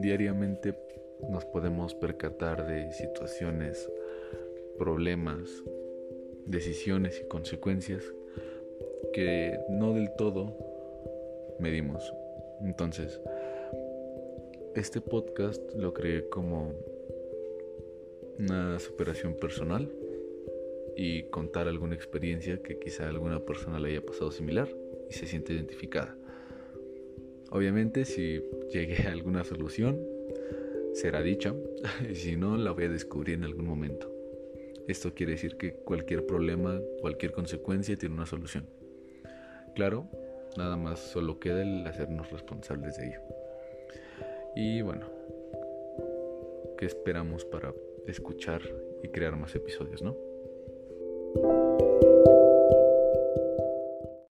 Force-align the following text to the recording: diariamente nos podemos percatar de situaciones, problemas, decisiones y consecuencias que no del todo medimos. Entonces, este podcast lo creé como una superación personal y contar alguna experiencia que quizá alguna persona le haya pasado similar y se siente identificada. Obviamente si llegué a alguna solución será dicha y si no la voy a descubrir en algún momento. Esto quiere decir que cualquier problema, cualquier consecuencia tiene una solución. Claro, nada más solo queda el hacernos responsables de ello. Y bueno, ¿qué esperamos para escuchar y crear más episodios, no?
diariamente 0.00 0.74
nos 1.28 1.44
podemos 1.44 1.94
percatar 1.94 2.66
de 2.66 2.92
situaciones, 2.92 3.90
problemas, 4.78 5.62
decisiones 6.46 7.20
y 7.20 7.28
consecuencias 7.28 8.02
que 9.12 9.58
no 9.68 9.92
del 9.92 10.10
todo 10.16 10.56
medimos. 11.58 12.12
Entonces, 12.62 13.20
este 14.74 15.00
podcast 15.00 15.62
lo 15.74 15.92
creé 15.92 16.28
como 16.28 16.72
una 18.38 18.78
superación 18.78 19.34
personal 19.34 19.90
y 20.96 21.24
contar 21.24 21.68
alguna 21.68 21.94
experiencia 21.94 22.62
que 22.62 22.78
quizá 22.78 23.08
alguna 23.08 23.40
persona 23.40 23.78
le 23.78 23.90
haya 23.90 24.04
pasado 24.04 24.30
similar 24.30 24.68
y 25.08 25.14
se 25.14 25.26
siente 25.26 25.52
identificada. 25.52 26.16
Obviamente 27.50 28.04
si 28.04 28.40
llegué 28.70 29.08
a 29.08 29.12
alguna 29.12 29.44
solución 29.44 30.00
será 30.92 31.22
dicha 31.22 31.54
y 32.10 32.14
si 32.14 32.36
no 32.36 32.56
la 32.56 32.72
voy 32.72 32.84
a 32.84 32.88
descubrir 32.88 33.36
en 33.36 33.44
algún 33.44 33.66
momento. 33.66 34.10
Esto 34.88 35.14
quiere 35.14 35.32
decir 35.32 35.56
que 35.56 35.74
cualquier 35.74 36.26
problema, 36.26 36.80
cualquier 37.00 37.32
consecuencia 37.32 37.96
tiene 37.96 38.14
una 38.14 38.26
solución. 38.26 38.66
Claro, 39.74 40.08
nada 40.56 40.76
más 40.76 40.98
solo 40.98 41.38
queda 41.38 41.62
el 41.62 41.86
hacernos 41.86 42.30
responsables 42.30 42.96
de 42.96 43.08
ello. 43.08 43.20
Y 44.56 44.82
bueno, 44.82 45.06
¿qué 46.76 46.86
esperamos 46.86 47.44
para 47.44 47.72
escuchar 48.06 48.62
y 49.02 49.08
crear 49.08 49.36
más 49.36 49.54
episodios, 49.54 50.02
no? 50.02 50.29